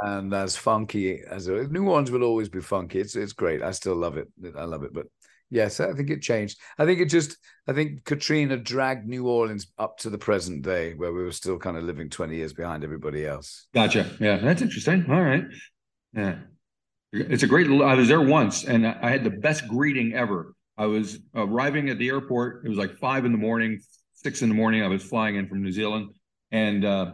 and 0.02 0.32
as 0.34 0.56
funky 0.56 1.20
as 1.20 1.48
New 1.48 1.88
Orleans 1.88 2.10
will 2.10 2.24
always 2.24 2.48
be 2.48 2.60
funky. 2.60 3.00
It's 3.00 3.16
it's 3.16 3.32
great. 3.32 3.62
I 3.62 3.70
still 3.70 3.96
love 3.96 4.18
it. 4.18 4.28
I 4.56 4.64
love 4.64 4.82
it, 4.82 4.92
but 4.92 5.06
Yes, 5.50 5.80
I 5.80 5.92
think 5.92 6.10
it 6.10 6.22
changed. 6.22 6.58
I 6.78 6.86
think 6.86 7.00
it 7.00 7.06
just, 7.06 7.36
I 7.66 7.72
think 7.72 8.04
Katrina 8.04 8.56
dragged 8.56 9.08
New 9.08 9.26
Orleans 9.26 9.66
up 9.78 9.98
to 9.98 10.10
the 10.10 10.18
present 10.18 10.62
day 10.62 10.94
where 10.94 11.12
we 11.12 11.24
were 11.24 11.32
still 11.32 11.58
kind 11.58 11.76
of 11.76 11.82
living 11.82 12.08
20 12.08 12.36
years 12.36 12.52
behind 12.52 12.84
everybody 12.84 13.26
else. 13.26 13.66
Gotcha. 13.74 14.08
Yeah, 14.20 14.36
that's 14.36 14.62
interesting. 14.62 15.06
All 15.10 15.20
right. 15.20 15.42
Yeah. 16.14 16.36
It's 17.12 17.42
a 17.42 17.46
great, 17.46 17.66
I 17.68 17.94
was 17.94 18.08
there 18.08 18.20
once 18.20 18.64
and 18.64 18.86
I 18.86 19.10
had 19.10 19.24
the 19.24 19.30
best 19.30 19.66
greeting 19.66 20.14
ever. 20.14 20.54
I 20.78 20.86
was 20.86 21.18
arriving 21.34 21.90
at 21.90 21.98
the 21.98 22.08
airport. 22.08 22.64
It 22.64 22.68
was 22.68 22.78
like 22.78 22.96
five 22.98 23.24
in 23.24 23.32
the 23.32 23.38
morning, 23.38 23.80
six 24.14 24.42
in 24.42 24.48
the 24.48 24.54
morning. 24.54 24.82
I 24.82 24.88
was 24.88 25.02
flying 25.02 25.36
in 25.36 25.48
from 25.48 25.62
New 25.62 25.72
Zealand. 25.72 26.10
And 26.52 26.84
uh, 26.84 27.12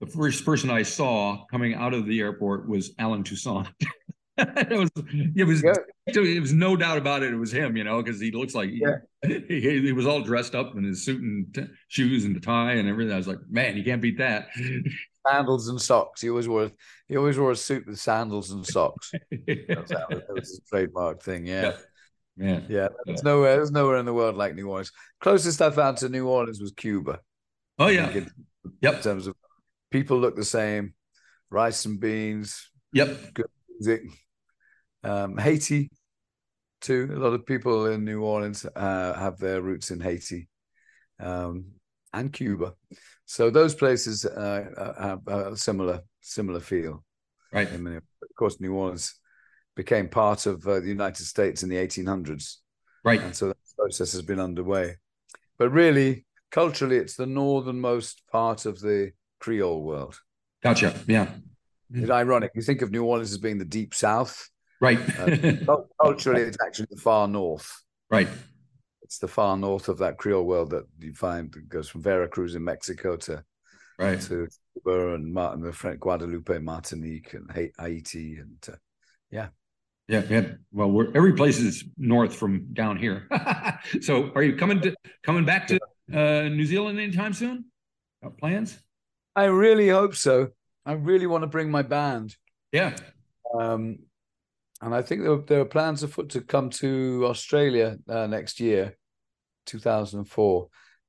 the 0.00 0.06
first 0.06 0.44
person 0.44 0.70
I 0.70 0.82
saw 0.82 1.44
coming 1.50 1.74
out 1.74 1.94
of 1.94 2.06
the 2.06 2.20
airport 2.20 2.68
was 2.68 2.92
Allen 2.98 3.22
Toussaint. 3.22 3.68
it 4.38 4.78
was 4.78 4.90
it 5.36 5.44
was 5.44 5.62
yeah. 5.62 5.74
it 6.06 6.40
was 6.40 6.52
no 6.52 6.76
doubt 6.76 6.98
about 6.98 7.22
it. 7.22 7.32
It 7.32 7.36
was 7.36 7.52
him, 7.52 7.76
you 7.76 7.84
know, 7.84 8.02
because 8.02 8.20
he 8.20 8.30
looks 8.30 8.54
like 8.54 8.70
yeah. 8.72 8.96
he, 9.22 9.60
he, 9.60 9.80
he, 9.82 9.92
was 9.92 10.06
all 10.06 10.22
dressed 10.22 10.54
up 10.54 10.76
in 10.76 10.84
his 10.84 11.04
suit 11.04 11.20
and 11.20 11.54
t- 11.54 11.66
shoes 11.88 12.24
and 12.24 12.34
the 12.34 12.40
tie 12.40 12.74
and 12.74 12.88
everything. 12.88 13.12
I 13.12 13.18
was 13.18 13.28
like, 13.28 13.40
man, 13.50 13.76
you 13.76 13.84
can't 13.84 14.00
beat 14.00 14.18
that. 14.18 14.48
Sandals 15.28 15.68
and 15.68 15.80
socks. 15.80 16.22
He 16.22 16.30
always 16.30 16.48
wore 16.48 16.70
he 17.08 17.16
always 17.16 17.38
wore 17.38 17.50
a 17.50 17.56
suit 17.56 17.86
with 17.86 17.98
sandals 17.98 18.50
and 18.50 18.66
socks. 18.66 19.12
that, 19.30 20.26
was, 20.30 20.58
a 20.58 20.68
trademark 20.68 21.22
thing. 21.22 21.46
Yeah. 21.46 21.76
yeah. 22.36 22.60
Yeah. 22.68 22.88
There's 23.04 23.22
nowhere 23.22 23.56
there's 23.56 23.70
nowhere 23.70 23.98
in 23.98 24.06
the 24.06 24.14
world 24.14 24.36
like 24.36 24.54
New 24.54 24.68
Orleans. 24.68 24.92
Closest 25.20 25.60
I 25.60 25.70
found 25.70 25.98
to 25.98 26.08
New 26.08 26.26
Orleans 26.26 26.60
was 26.60 26.72
Cuba. 26.72 27.20
Oh 27.78 27.88
yeah. 27.88 28.10
In, 28.10 28.30
yep. 28.80 28.96
In 28.96 29.02
terms 29.02 29.26
of 29.26 29.34
people 29.90 30.18
look 30.18 30.36
the 30.36 30.44
same, 30.44 30.94
rice 31.50 31.84
and 31.84 32.00
beans. 32.00 32.70
Yep. 32.92 33.34
Good 33.34 33.46
music 33.68 34.02
um, 35.02 35.36
Haiti, 35.36 35.90
too. 36.80 37.10
A 37.14 37.18
lot 37.18 37.32
of 37.32 37.46
people 37.46 37.86
in 37.86 38.04
New 38.04 38.22
Orleans 38.22 38.64
uh, 38.64 39.14
have 39.14 39.38
their 39.38 39.60
roots 39.60 39.90
in 39.90 40.00
Haiti 40.00 40.48
um, 41.18 41.66
and 42.12 42.32
Cuba. 42.32 42.74
So 43.30 43.48
those 43.48 43.76
places 43.76 44.26
uh, 44.26 44.64
uh 44.76 45.02
have 45.08 45.28
a 45.28 45.56
similar 45.56 46.00
similar 46.20 46.58
feel. 46.58 47.04
Right. 47.52 47.72
I 47.72 47.76
mean, 47.76 47.94
of 47.96 48.34
course, 48.36 48.60
New 48.60 48.74
Orleans 48.74 49.14
became 49.76 50.08
part 50.08 50.46
of 50.46 50.66
uh, 50.66 50.80
the 50.80 50.88
United 50.88 51.24
States 51.24 51.62
in 51.62 51.68
the 51.68 51.76
1800s. 51.76 52.56
Right. 53.04 53.20
And 53.20 53.34
so 53.34 53.46
that 53.46 53.56
process 53.78 54.10
has 54.14 54.22
been 54.22 54.40
underway. 54.40 54.96
But 55.58 55.70
really, 55.70 56.26
culturally, 56.50 56.96
it's 56.96 57.14
the 57.14 57.26
northernmost 57.26 58.22
part 58.32 58.66
of 58.66 58.80
the 58.80 59.12
Creole 59.38 59.84
world. 59.84 60.18
Gotcha. 60.60 60.92
Yeah. 61.06 61.28
It's 61.94 62.10
ironic. 62.10 62.50
You 62.56 62.62
think 62.62 62.82
of 62.82 62.90
New 62.90 63.04
Orleans 63.04 63.30
as 63.30 63.38
being 63.38 63.58
the 63.58 63.64
deep 63.64 63.94
south, 63.94 64.50
Right. 64.80 64.98
uh, 65.20 65.76
culturally, 66.02 66.42
it's 66.42 66.58
actually 66.66 66.88
the 66.90 67.00
far 67.00 67.28
north. 67.28 67.80
Right. 68.10 68.28
It's 69.10 69.18
the 69.18 69.26
far 69.26 69.56
north 69.56 69.88
of 69.88 69.98
that 69.98 70.18
Creole 70.18 70.44
world 70.44 70.70
that 70.70 70.84
you 71.00 71.12
find 71.12 71.50
that 71.50 71.68
goes 71.68 71.88
from 71.88 72.00
Veracruz 72.00 72.54
in 72.54 72.62
Mexico 72.62 73.16
to 73.16 73.42
right 73.98 74.20
to 74.20 74.46
Cuba 74.72 75.14
and 75.14 75.34
Martin, 75.34 75.62
the 75.62 75.72
French 75.72 75.98
Guadeloupe, 75.98 76.62
Martinique, 76.62 77.34
and 77.34 77.50
Haiti, 77.76 78.36
and 78.36 78.56
uh, 78.68 78.76
yeah. 79.32 79.48
Yeah, 80.06 80.22
yeah. 80.30 80.42
Well, 80.70 80.92
we're, 80.92 81.08
every 81.12 81.32
place 81.32 81.58
is 81.58 81.82
north 81.98 82.36
from 82.36 82.72
down 82.72 82.98
here. 82.98 83.26
so, 84.00 84.30
are 84.36 84.44
you 84.44 84.54
coming 84.54 84.80
to 84.82 84.94
coming 85.24 85.44
back 85.44 85.66
to 85.66 85.80
uh, 86.12 86.42
New 86.42 86.64
Zealand 86.64 87.00
anytime 87.00 87.32
soon? 87.32 87.64
Got 88.22 88.38
plans? 88.38 88.78
I 89.34 89.46
really 89.46 89.88
hope 89.88 90.14
so. 90.14 90.50
I 90.86 90.92
really 90.92 91.26
want 91.26 91.42
to 91.42 91.48
bring 91.48 91.68
my 91.68 91.82
band. 91.82 92.36
Yeah. 92.70 92.94
Um, 93.58 93.98
and 94.80 94.94
I 94.94 95.02
think 95.02 95.24
there, 95.24 95.36
there 95.38 95.60
are 95.62 95.64
plans 95.64 96.04
afoot 96.04 96.28
to 96.30 96.42
come 96.42 96.70
to 96.70 97.26
Australia 97.26 97.98
uh, 98.08 98.28
next 98.28 98.60
year, 98.60 98.96
2004, 99.66 100.68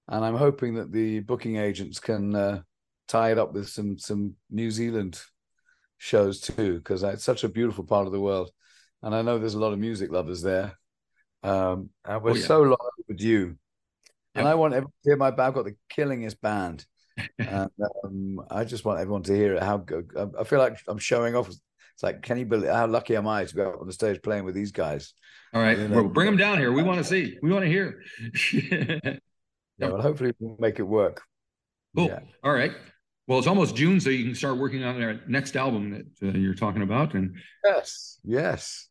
and 0.09 0.25
I'm 0.25 0.35
hoping 0.35 0.75
that 0.75 0.91
the 0.91 1.19
booking 1.21 1.57
agents 1.57 1.99
can 1.99 2.35
uh, 2.35 2.61
tie 3.07 3.31
it 3.31 3.37
up 3.37 3.53
with 3.53 3.69
some 3.69 3.97
some 3.97 4.35
New 4.49 4.71
Zealand 4.71 5.21
shows 5.97 6.39
too, 6.39 6.77
because 6.77 7.03
it's 7.03 7.23
such 7.23 7.43
a 7.43 7.49
beautiful 7.49 7.83
part 7.83 8.07
of 8.07 8.13
the 8.13 8.19
world, 8.19 8.51
and 9.01 9.15
I 9.15 9.21
know 9.21 9.37
there's 9.37 9.55
a 9.55 9.59
lot 9.59 9.73
of 9.73 9.79
music 9.79 10.11
lovers 10.11 10.41
there, 10.41 10.77
um, 11.43 11.89
and 12.05 12.21
we're 12.23 12.31
oh, 12.31 12.35
yeah. 12.35 12.45
so 12.45 12.61
long 12.61 12.89
overdue. 12.99 13.55
Yep. 14.33 14.39
And 14.39 14.47
I 14.47 14.55
want 14.55 14.73
everyone 14.73 14.93
to 15.03 15.09
hear 15.09 15.17
my 15.17 15.31
band. 15.31 15.47
I've 15.47 15.53
got 15.53 15.65
the 15.65 15.75
killingest 15.89 16.39
band. 16.39 16.85
and 17.37 17.69
um, 18.03 18.41
I 18.49 18.63
just 18.63 18.85
want 18.85 19.01
everyone 19.01 19.23
to 19.23 19.35
hear 19.35 19.55
it. 19.55 19.63
How 19.63 19.77
good! 19.77 20.11
I 20.39 20.43
feel 20.45 20.59
like 20.59 20.77
I'm 20.87 20.97
showing 20.97 21.35
off 21.35 21.49
it's 22.01 22.03
like, 22.03 22.23
can 22.23 22.39
you 22.39 22.47
believe 22.47 22.71
how 22.71 22.87
lucky 22.87 23.15
am 23.15 23.27
I 23.27 23.45
to 23.45 23.55
be 23.55 23.61
up 23.61 23.79
on 23.79 23.85
the 23.85 23.93
stage 23.93 24.23
playing 24.23 24.43
with 24.43 24.55
these 24.55 24.71
guys? 24.71 25.13
All 25.53 25.61
right, 25.61 25.77
you 25.77 25.87
know? 25.87 25.97
well, 25.97 26.09
bring 26.09 26.25
them 26.25 26.37
down 26.37 26.57
here. 26.57 26.71
We 26.71 26.81
want 26.81 26.97
to 26.97 27.03
see. 27.03 27.37
We 27.43 27.51
want 27.51 27.63
to 27.63 27.69
hear. 27.69 28.01
yeah, 28.53 29.17
well, 29.77 30.01
hopefully 30.01 30.33
we'll 30.39 30.57
make 30.57 30.79
it 30.79 30.83
work. 30.83 31.21
Cool. 31.95 32.07
Yeah. 32.07 32.21
All 32.43 32.53
right. 32.53 32.71
Well, 33.27 33.37
it's 33.37 33.47
almost 33.47 33.75
June, 33.75 33.99
so 33.99 34.09
you 34.09 34.23
can 34.23 34.33
start 34.33 34.57
working 34.57 34.83
on 34.83 34.99
their 34.99 35.21
next 35.27 35.55
album 35.55 35.91
that 36.19 36.35
uh, 36.35 36.37
you're 36.39 36.55
talking 36.55 36.81
about. 36.81 37.13
And 37.13 37.35
yes, 37.63 38.17
yes, 38.23 38.89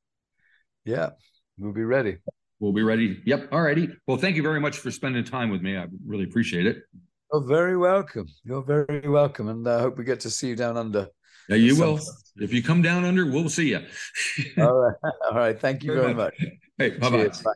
Yeah, 0.84 1.10
we'll 1.58 1.72
be 1.72 1.82
ready. 1.82 2.18
We'll 2.60 2.72
be 2.72 2.84
ready. 2.84 3.20
Yep. 3.26 3.48
All 3.50 3.62
righty. 3.62 3.88
Well, 4.06 4.18
thank 4.18 4.36
you 4.36 4.44
very 4.44 4.60
much 4.60 4.78
for 4.78 4.92
spending 4.92 5.24
time 5.24 5.50
with 5.50 5.62
me. 5.62 5.76
I 5.76 5.86
really 6.06 6.24
appreciate 6.24 6.66
it. 6.66 6.84
You're 7.32 7.42
very 7.42 7.76
welcome. 7.76 8.28
You're 8.44 8.62
very 8.62 9.08
welcome. 9.08 9.48
And 9.48 9.66
I 9.66 9.80
hope 9.80 9.98
we 9.98 10.04
get 10.04 10.20
to 10.20 10.30
see 10.30 10.46
you 10.46 10.56
down 10.56 10.76
under. 10.76 11.08
Yeah, 11.50 11.56
you 11.56 11.76
will. 11.76 11.98
If 12.36 12.52
you 12.52 12.62
come 12.62 12.80
down 12.80 13.04
under, 13.04 13.26
we'll 13.26 13.48
see 13.48 13.70
you. 13.70 13.80
All 14.58 14.72
right. 14.72 14.94
All 15.28 15.34
right. 15.36 15.58
Thank 15.58 15.82
you 15.82 15.92
very, 15.92 16.02
very 16.02 16.14
much. 16.14 16.34
much. 16.38 16.48
Hey, 16.78 16.90
bye-bye. 16.90 17.26
Bye. 17.26 17.52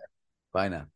Bye 0.53 0.69
now. 0.69 0.87